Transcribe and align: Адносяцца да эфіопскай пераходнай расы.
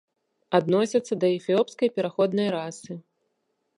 Адносяцца 0.59 1.13
да 1.23 1.29
эфіопскай 1.37 1.93
пераходнай 1.99 2.47
расы. 2.57 2.91